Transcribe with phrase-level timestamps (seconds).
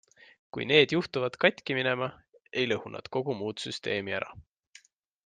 [0.55, 2.07] Kui need juhtuvad katki minema,
[2.63, 4.31] ei lõhu nad kogu muud süsteemi ära.